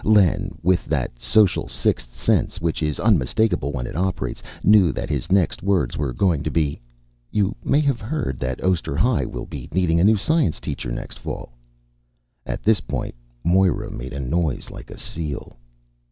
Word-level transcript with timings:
Len, 0.03 0.57
with 0.63 0.85
that 0.85 1.21
social 1.21 1.67
sixth 1.67 2.11
sense 2.11 2.59
which 2.59 2.81
is 2.81 2.99
unmistakable 2.99 3.71
when 3.71 3.85
it 3.85 3.95
operates, 3.95 4.41
knew 4.63 4.91
that 4.91 5.11
his 5.11 5.31
next 5.31 5.61
words 5.61 5.95
were 5.95 6.11
going 6.11 6.41
to 6.41 6.49
be: 6.49 6.81
"You 7.29 7.53
may 7.63 7.81
have 7.81 8.01
heard 8.01 8.39
that 8.39 8.63
Oster 8.63 8.95
High 8.95 9.25
will 9.25 9.45
be 9.45 9.69
needing 9.71 9.99
a 9.99 10.03
new 10.03 10.17
science 10.17 10.59
teacher 10.59 10.91
next 10.91 11.19
fall...." 11.19 11.53
At 12.47 12.63
this 12.63 12.79
point 12.81 13.13
Moira 13.43 13.91
made 13.91 14.13
a 14.13 14.19
noise 14.19 14.71
like 14.71 14.89
a 14.89 14.97
seal. 14.97 15.55